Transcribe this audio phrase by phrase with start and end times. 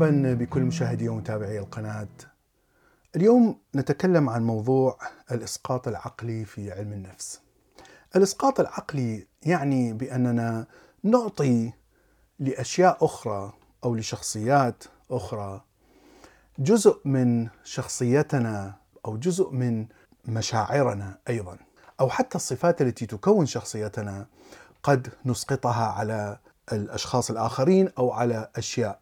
[0.00, 2.08] مرحبا بكل مشاهدي ومتابعي القناة.
[3.16, 4.98] اليوم نتكلم عن موضوع
[5.32, 7.40] الإسقاط العقلي في علم النفس.
[8.16, 10.66] الإسقاط العقلي يعني بأننا
[11.02, 11.72] نعطي
[12.38, 13.52] لأشياء أخرى
[13.84, 15.64] أو لشخصيات أخرى
[16.58, 18.74] جزء من شخصيتنا
[19.06, 19.86] أو جزء من
[20.24, 21.58] مشاعرنا أيضا
[22.00, 24.26] أو حتى الصفات التي تكون شخصيتنا
[24.82, 26.38] قد نسقطها على
[26.72, 29.00] الأشخاص الآخرين أو على أشياء.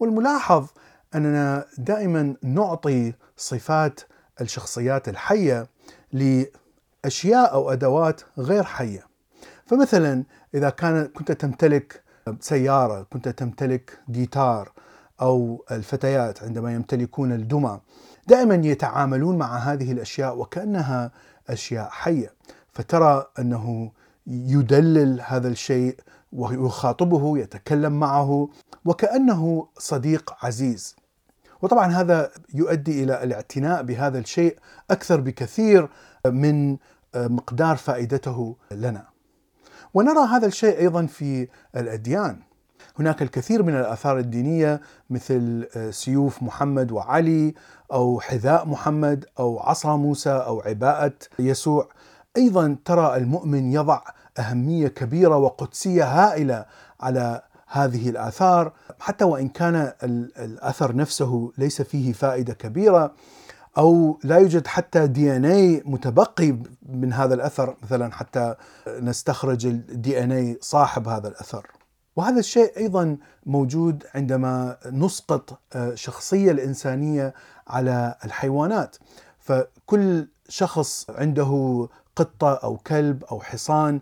[0.00, 0.66] والملاحظ
[1.14, 4.00] أننا دائما نعطي صفات
[4.40, 5.68] الشخصيات الحية
[6.12, 9.06] لأشياء أو أدوات غير حية.
[9.66, 10.24] فمثلا
[10.54, 12.02] إذا كان كنت تمتلك
[12.40, 14.72] سيارة، كنت تمتلك جيتار
[15.20, 17.80] أو الفتيات عندما يمتلكون الدمى،
[18.26, 21.10] دائما يتعاملون مع هذه الأشياء وكأنها
[21.48, 22.32] أشياء حية،
[22.72, 23.92] فترى أنه
[24.28, 25.96] يدلل هذا الشيء
[26.32, 28.48] ويخاطبه يتكلم معه
[28.84, 30.96] وكأنه صديق عزيز.
[31.62, 34.58] وطبعا هذا يؤدي إلى الاعتناء بهذا الشيء
[34.90, 35.88] أكثر بكثير
[36.26, 36.76] من
[37.16, 39.06] مقدار فائدته لنا.
[39.94, 42.40] ونرى هذا الشيء أيضا في الأديان.
[42.98, 47.54] هناك الكثير من الآثار الدينية مثل سيوف محمد وعلي
[47.92, 51.88] أو حذاء محمد أو عصا موسى أو عباءة يسوع.
[52.36, 54.00] أيضا ترى المؤمن يضع
[54.38, 56.64] أهمية كبيرة وقدسية هائلة
[57.00, 59.92] على هذه الآثار حتى وإن كان
[60.38, 63.14] الأثر نفسه ليس فيه فائدة كبيرة
[63.78, 66.56] أو لا يوجد حتى دي إن اي متبقي
[66.88, 68.54] من هذا الأثر مثلا حتى
[68.88, 71.66] نستخرج الدي إن اي صاحب هذا الأثر.
[72.16, 73.16] وهذا الشيء أيضا
[73.46, 75.58] موجود عندما نسقط
[75.94, 77.34] شخصية الإنسانية
[77.68, 78.96] على الحيوانات
[79.38, 84.00] فكل شخص عنده قطة أو كلب أو حصان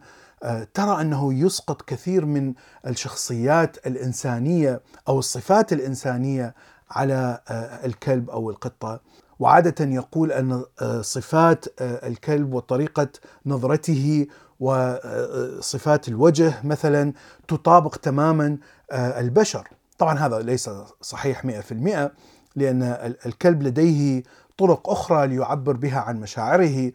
[0.75, 2.55] ترى أنه يسقط كثير من
[2.87, 6.55] الشخصيات الإنسانية أو الصفات الإنسانية
[6.91, 7.41] على
[7.85, 9.01] الكلب أو القطة.
[9.39, 10.65] وعادة يقول أن
[11.01, 13.09] صفات الكلب وطريقة
[13.47, 14.27] نظرته
[14.61, 17.13] وصفات الوجه مثلا
[17.49, 18.59] تطابق تماما
[18.93, 19.69] البشر.
[19.99, 20.71] طبعا هذا ليس
[21.01, 22.11] صحيح 100%
[22.57, 22.83] لأن
[23.27, 24.23] الكلب لديه
[24.59, 26.93] طرق أخرى ليعبر بها عن مشاعره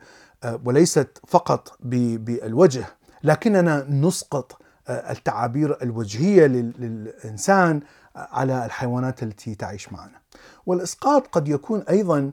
[0.66, 2.85] وليست فقط بالوجه.
[3.23, 7.81] لكننا نسقط التعابير الوجهية للإنسان
[8.15, 10.21] على الحيوانات التي تعيش معنا.
[10.65, 12.31] والإسقاط قد يكون أيضا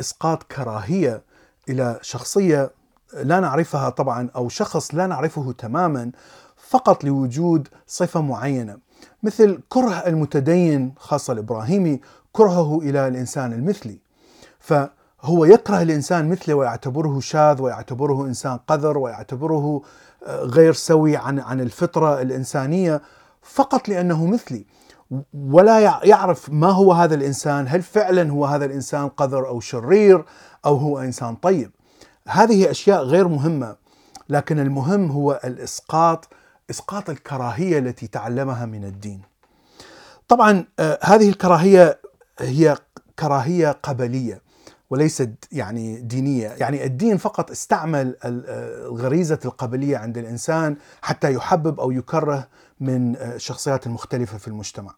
[0.00, 1.22] إسقاط كراهية
[1.68, 2.70] إلى شخصية
[3.14, 6.10] لا نعرفها طبعا أو شخص لا نعرفه تماما
[6.56, 8.78] فقط لوجود صفة معينة
[9.22, 12.00] مثل كره المتدين خاصة الابراهيمي
[12.32, 13.98] كرهه إلى الإنسان المثلي.
[15.26, 19.82] فهو يكره الإنسان مثله ويعتبره شاذ ويعتبره إنسان قذر ويعتبره
[20.28, 23.02] غير سوي عن عن الفطرة الإنسانية
[23.42, 24.66] فقط لأنه مثلي
[25.34, 30.24] ولا يعرف ما هو هذا الإنسان، هل فعلا هو هذا الإنسان قذر أو شرير
[30.66, 31.70] أو هو إنسان طيب.
[32.28, 33.76] هذه أشياء غير مهمة
[34.28, 36.28] لكن المهم هو الإسقاط
[36.70, 39.22] إسقاط الكراهية التي تعلمها من الدين.
[40.28, 40.64] طبعا
[41.02, 42.00] هذه الكراهية
[42.40, 42.76] هي
[43.18, 44.45] كراهية قبلية
[44.90, 52.48] وليست يعني دينية، يعني الدين فقط استعمل الغريزة القبلية عند الإنسان حتى يحبب أو يكره
[52.80, 54.94] من الشخصيات المختلفه في المجتمع.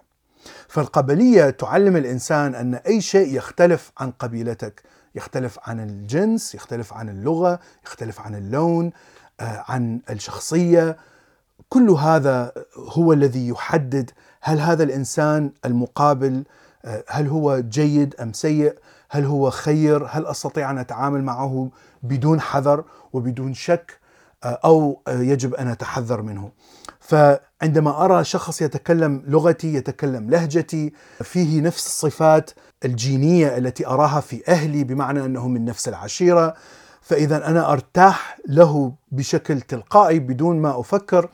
[0.69, 4.83] فالقبلية تعلم الإنسان أن أي شيء يختلف عن قبيلتك،
[5.15, 8.93] يختلف عن الجنس، يختلف عن اللغة، يختلف عن اللون،
[9.41, 10.97] عن الشخصية،
[11.69, 14.11] كل هذا هو الذي يحدد
[14.41, 16.45] هل هذا الإنسان المقابل
[17.09, 18.75] هل هو جيد أم سيء؟
[19.11, 21.71] هل هو خير؟ هل أستطيع أن أتعامل معه
[22.03, 23.99] بدون حذر وبدون شك
[24.45, 26.51] أو يجب أن أتحذر منه؟
[27.01, 30.93] فعندما أرى شخص يتكلم لغتي، يتكلم لهجتي،
[31.23, 32.51] فيه نفس الصفات
[32.85, 36.55] الجينية التي أراها في أهلي بمعنى أنه من نفس العشيرة،
[37.03, 41.29] فإذا أنا أرتاح له بشكل تلقائي بدون ما أفكر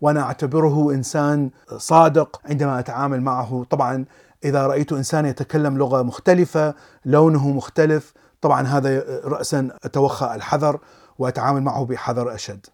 [0.00, 4.04] وأنا أعتبره إنسان صادق عندما أتعامل معه، طبعا
[4.44, 10.80] إذا رأيت إنسان يتكلم لغة مختلفة لونه مختلف طبعا هذا راسا أتوخى الحذر
[11.18, 12.66] وأتعامل معه بحذر أشد.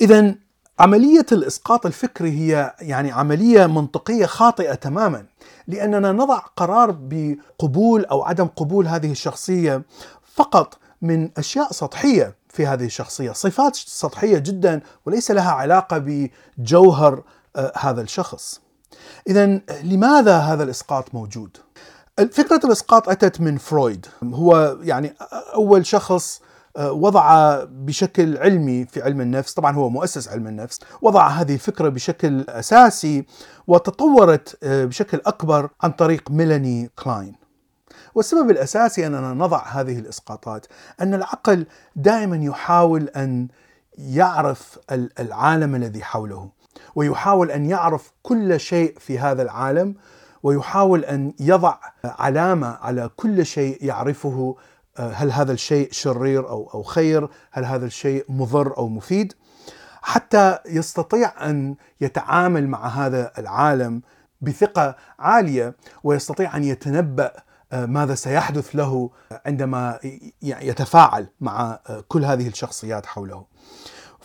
[0.00, 0.34] اذا
[0.78, 5.26] عملية الإسقاط الفكري هي يعني عملية منطقية خاطئة تماما
[5.66, 9.82] لأننا نضع قرار بقبول أو عدم قبول هذه الشخصية
[10.34, 15.98] فقط من أشياء سطحية في هذه الشخصية، صفات سطحية جدا وليس لها علاقة
[16.58, 17.22] بجوهر
[17.76, 18.60] هذا الشخص.
[19.26, 21.56] اذا لماذا هذا الإسقاط موجود؟
[22.32, 25.14] فكرة الإسقاط أتت من فرويد، هو يعني
[25.54, 26.40] أول شخص
[26.76, 31.88] آه، وضع بشكل علمي في علم النفس طبعا هو مؤسس علم النفس وضع هذه الفكرة
[31.88, 33.26] بشكل أساسي
[33.66, 37.34] وتطورت آه، بشكل أكبر عن طريق ميلاني كلاين.
[38.14, 40.66] والسبب الأساسي أننا نضع هذه الإسقاطات
[41.00, 43.48] أن العقل دائما يحاول أن
[43.98, 44.78] يعرف
[45.20, 46.50] العالم الذي حوله.
[46.94, 49.94] ويحاول أن يعرف كل شيء في هذا العالم
[50.42, 54.56] ويحاول أن يضع علامة على كل شيء يعرفه
[54.98, 59.34] هل هذا الشيء شرير أو أو خير؟ هل هذا الشيء مضر أو مفيد؟
[60.02, 64.02] حتى يستطيع أن يتعامل مع هذا العالم
[64.40, 67.32] بثقة عالية ويستطيع أن يتنبأ
[67.72, 69.10] ماذا سيحدث له
[69.46, 69.98] عندما
[70.42, 71.78] يتفاعل مع
[72.08, 73.44] كل هذه الشخصيات حوله.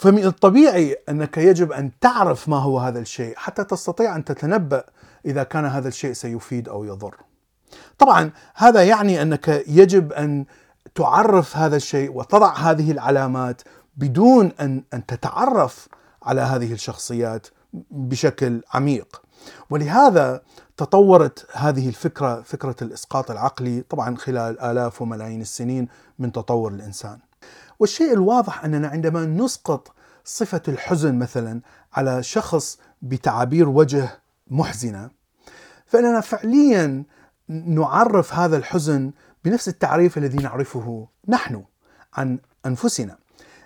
[0.03, 4.83] فمن الطبيعي أنك يجب أن تعرف ما هو هذا الشيء حتى تستطيع أن تتنبأ
[5.25, 7.15] إذا كان هذا الشيء سيفيد أو يضر.
[7.97, 10.45] طبعا هذا يعني أنك يجب أن
[10.95, 13.61] تعرف هذا الشيء وتضع هذه العلامات
[13.97, 15.87] بدون أن أن تتعرف
[16.23, 17.47] على هذه الشخصيات
[17.91, 19.21] بشكل عميق.
[19.69, 20.41] ولهذا
[20.77, 25.87] تطورت هذه الفكرة فكرة الإسقاط العقلي طبعا خلال آلاف وملايين السنين
[26.19, 27.19] من تطور الإنسان.
[27.79, 29.93] والشيء الواضح أننا عندما نسقط
[30.25, 31.61] صفة الحزن مثلا
[31.93, 35.09] على شخص بتعابير وجه محزنة
[35.85, 37.03] فإننا فعليا
[37.49, 39.11] نعرف هذا الحزن
[39.45, 41.63] بنفس التعريف الذي نعرفه نحن
[42.13, 43.17] عن أنفسنا.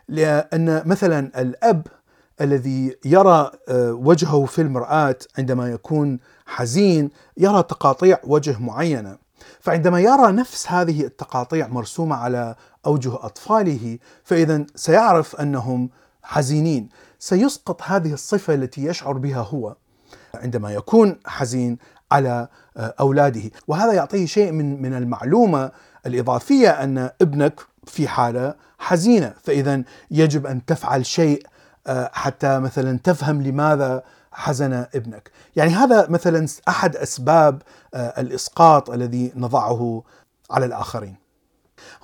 [0.07, 1.87] لأن مثلا الأب
[2.41, 9.17] الذي يرى آه، وجهه في المرآة عندما يكون حزين يرى تقاطيع وجه معينة.
[9.59, 12.55] فعندما يرى نفس هذه التقاطيع مرسومة على
[12.85, 15.89] أوجه أطفاله فإذا سيعرف أنهم
[16.23, 16.89] حزينين.
[17.19, 19.75] سيسقط هذه الصفة التي يشعر بها هو
[20.35, 21.77] عندما يكون حزين
[22.11, 22.47] على
[22.77, 23.41] آه، أولاده.
[23.67, 25.71] وهذا يعطيه شيء من من المعلومة
[26.05, 29.33] الإضافية أن ابنك في حالة حزينة.
[29.43, 31.45] فإذا يجب أن تفعل شيء
[31.87, 34.03] آه، حتى مثلا تفهم لماذا
[34.37, 35.31] حزن ابنك.
[35.55, 37.61] يعني هذا مثلا أحد أسباب
[37.93, 40.03] آه، الإسقاط الذي نضعه
[40.51, 41.15] على الآخرين.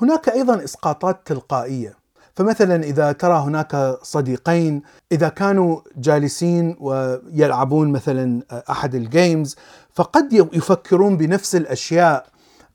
[0.01, 2.03] هناك أيضا إسقاطات تلقائية.
[2.35, 4.81] فمثلا إذا ترى هناك صديقين
[5.11, 9.55] إذا كانوا جالسين ويلعبون مثلا أحد الجيمز
[9.93, 12.25] فقد يفكرون بنفس الأشياء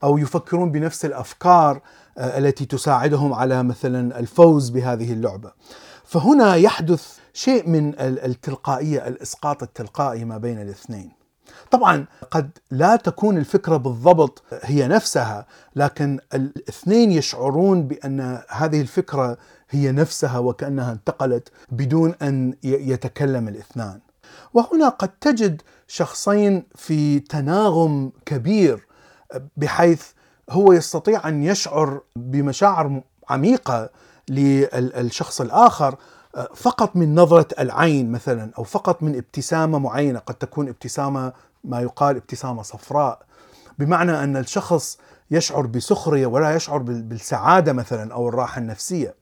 [0.02, 1.80] أو يفكرون بنفس الأفكار
[2.18, 5.52] آه، التي تساعدهم على مثلا الفوز بهذه اللعبة.
[6.04, 11.12] فهنا يحدث شيء من التلقائية الإسقاط التلقائي ما بين الاثنين.
[11.70, 15.46] طبعا قد لا تكون الفكرة بالضبط هي نفسها
[15.76, 19.38] لكن الاثنين يشعرون بأن هذه الفكرة
[19.70, 24.00] هي نفسها وكأنها انتقلت بدون أن يتكلم الاثنان.
[24.54, 28.86] وهنا قد تجد شخصين في تناغم كبير
[29.56, 30.02] بحيث
[30.50, 33.90] هو يستطيع أن يشعر بمشاعر عميقة
[34.28, 35.96] للشخص الآخر
[36.54, 41.32] فقط من نظرة العين مثلا أو فقط من ابتسامة معينة قد تكون ابتسامة
[41.64, 43.22] ما يقال ابتسامة صفراء
[43.78, 44.98] بمعنى أن الشخص
[45.30, 49.14] يشعر بسخرية ولا يشعر بالسعادة مثلا أو الراحة النفسية.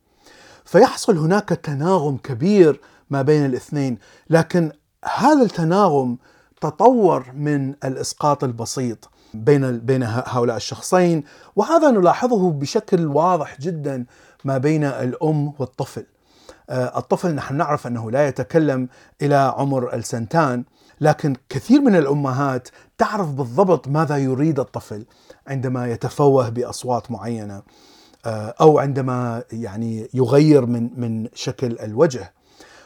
[0.65, 2.81] فيحصل هناك تناغم كبير
[3.11, 3.99] ما بين الاثنين،
[4.31, 4.73] لكن
[5.15, 6.19] هذا التناغم
[6.61, 11.25] تطور من الإسقاط البسيط بين بين هؤلاء الشخصين،
[11.56, 14.05] وهذا نلاحظه بشكل واضح جدا
[14.44, 16.06] ما بين الأم والطفل.
[16.70, 18.89] آه، الطفل نحن نعرف أنه لا يتكلم
[19.23, 20.65] إلى عمر السنتان
[21.01, 22.69] لكن كثير من الأمهات
[22.99, 25.06] تعرف بالضبط ماذا يريد الطفل
[25.46, 27.63] عندما يتفوه بأصوات معينة
[28.27, 32.32] آه، أو عندما يعني يغير من من شكل الوجه.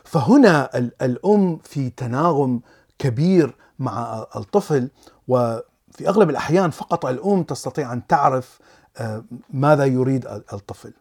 [0.05, 0.71] فهنا
[1.03, 2.61] الأم في تناغم
[2.99, 4.91] كبير مع الطفل
[5.29, 8.59] وفي أغلب الأحيان فقط الأم تستطيع أن تعرف
[8.97, 10.93] آه، ماذا يريد الطفل.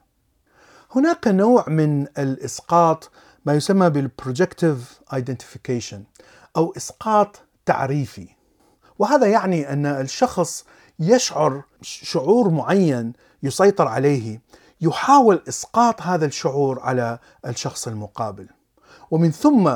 [0.96, 3.12] هناك نوع من الإسقاط
[3.46, 6.04] ما يسمى بال projective identification
[6.58, 8.28] أو إسقاط تعريفي.
[9.00, 10.66] وهذا يعني أن الشخص
[11.00, 14.42] يشعر شعور معين يسيطر عليه
[14.82, 18.48] يحاول إسقاط هذا الشعور على الشخص المقابل.
[19.12, 19.72] ومن ثم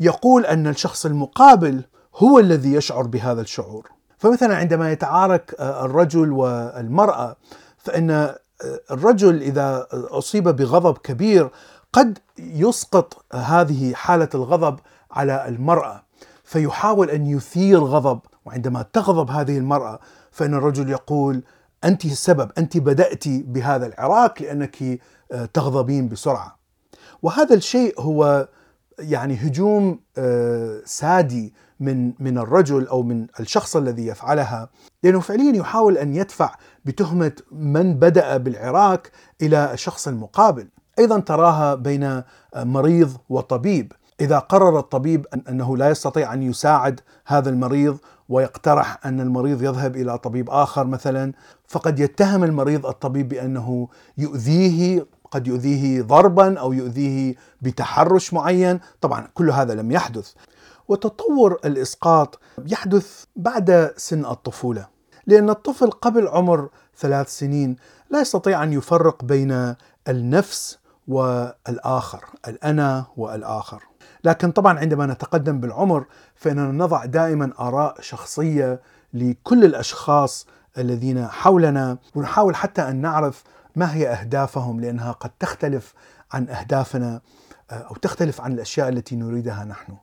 [0.00, 1.84] يقول أن الشخص المقابل
[2.16, 3.90] هو الذي يشعر بهذا الشعور.
[4.18, 7.36] فمثلا عندما يتعارك الرجل والمرأة
[7.78, 8.34] فإن
[8.90, 11.50] الرجل إذا أصيب بغضب كبير
[11.92, 14.78] قد يسقط هذه حالة الغضب
[15.10, 16.02] على المرأة
[16.44, 20.00] فيحاول أن يثير غضب وعندما تغضب هذه المرأة
[20.30, 21.42] فإن الرجل يقول
[21.84, 25.00] أنت السبب أنت بدأت بهذا العراك لأنك
[25.32, 26.58] آه، تغضبين بسرعة.
[27.22, 28.48] وهذا الشيء هو
[28.98, 34.68] يعني هجوم آه، سادي من من الرجل أو من الشخص الذي يفعلها
[35.02, 36.54] لأنه فعليا يحاول أن يدفع
[36.84, 39.10] بتهمة من بدأ بالعراك
[39.42, 40.68] إلى الشخص المقابل
[40.98, 42.22] أيضا تراها بين
[42.56, 43.92] مريض وطبيب.
[44.20, 50.18] إذا قرر الطبيب أنه لا يستطيع أن يساعد هذا المريض ويقترح أن المريض يذهب إلى
[50.18, 51.32] طبيب آخر مثلا
[51.68, 59.50] فقد يتهم المريض الطبيب بأنه يؤذيه قد يؤذيه ضربا أو يؤذيه بتحرش معين، طبعا كل
[59.50, 60.32] هذا لم يحدث.
[60.88, 64.88] وتطور الإسقاط يحدث بعد سن الطفولة،
[65.26, 67.76] لأن الطفل قبل عمر ثلاث سنين
[68.10, 69.74] لا يستطيع أن يفرق بين
[70.08, 70.78] النفس
[71.08, 73.82] والآخر، الأنا والآخر.
[74.24, 78.80] لكن طبعا عندما نتقدم بالعمر فإننا نضع دائما آراء شخصية
[79.14, 80.46] لكل الأشخاص
[80.78, 83.44] الذين حولنا ونحاول حتى أن نعرف
[83.76, 85.94] ما هي أهدافهم لأنها قد تختلف
[86.32, 87.20] عن أهدافنا
[87.70, 89.96] أو تختلف عن الأشياء التي نريدها نحن.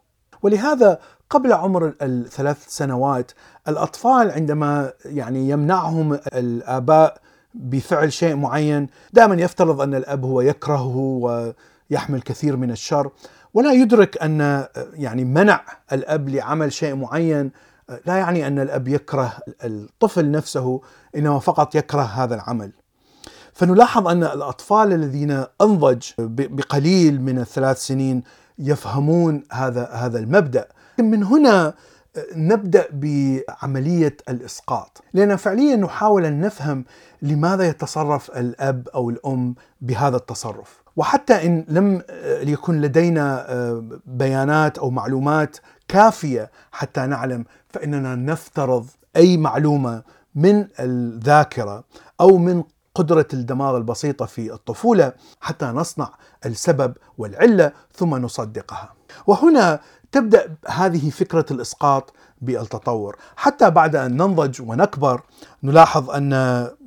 [0.45, 0.99] ولهذا
[1.29, 3.31] قبل عمر الثلاث سنوات
[3.67, 7.17] الأطفال عندما يعني يمنعهم الآباء
[7.53, 10.97] بفعل شيء معين دائما يفترض أن الأب هو يكرهه
[11.91, 13.09] ويحمل كثير من الشر
[13.53, 15.61] ولا يدرك أن يعني منع
[15.91, 17.51] الأب لعمل شيء معين
[18.05, 19.33] لا يعني أن الأب يكره
[19.63, 20.81] الطفل نفسه
[21.15, 22.71] إنما فقط يكره هذا العمل.
[23.53, 28.23] فنلاحظ أن الأطفال الذين أنضج بقليل من الثلاث سنين
[28.59, 30.67] يفهمون هذا هذا المبدأ.
[30.99, 31.73] من هنا
[32.35, 36.85] نبدأ بعملية الإسقاط، لأن فعليا نحاول أن نفهم
[37.21, 40.83] لماذا يتصرف الأب أو الأم بهذا التصرف.
[40.95, 42.01] وحتى إن لم
[42.41, 43.45] يكن لدينا
[44.05, 45.57] بيانات أو معلومات
[45.87, 50.03] كافية حتى نعلم فإننا نفترض أي معلومة
[50.35, 51.83] من الذاكرة
[52.21, 52.63] أو من
[52.95, 56.09] قدرة الدماغ البسيطة في الطفولة حتى نصنع
[56.45, 58.93] السبب والعلة ثم نصدقها.
[59.27, 59.79] وهنا
[60.11, 65.21] تبدأ هذه فكرة الإسقاط بالتطور، حتى بعد أن ننضج ونكبر
[65.63, 66.31] نلاحظ أن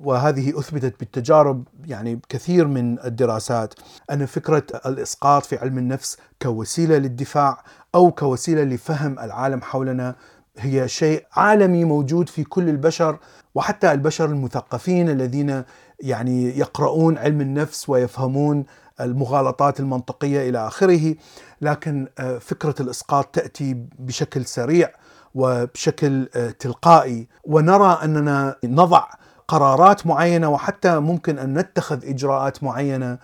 [0.01, 3.75] وهذه أثبتت بالتجارب يعني كثير من الدراسات
[4.11, 10.15] أن فكرة الإسقاط في علم النفس كوسيلة للدفاع أو كوسيلة لفهم العالم حولنا
[10.59, 13.19] هي شيء عالمي موجود في كل البشر
[13.55, 15.65] وحتى البشر المثقفين الذين
[16.01, 18.65] يعني يقرؤون علم النفس ويفهمون
[19.01, 21.15] المغالطات المنطقية إلى آخره
[21.61, 22.09] لكن
[22.41, 24.91] فكرة الإسقاط تأتي بشكل سريع
[25.35, 26.27] وبشكل
[26.59, 29.05] تلقائي ونرى أننا نضع
[29.49, 33.19] قرارات معينة وحتى ممكن أن نتخذ إجراءات معينة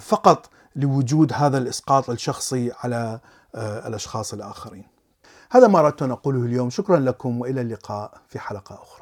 [0.00, 3.20] فقط لوجود هذا الإسقاط الشخصي على
[3.56, 4.84] الأشخاص الآخرين.
[5.50, 8.99] هذا ما أردت أن أقوله اليوم، شكرا لكم وإلى اللقاء في حلقة أخرى.